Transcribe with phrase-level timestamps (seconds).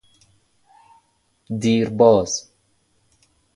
[1.59, 2.51] دیر باز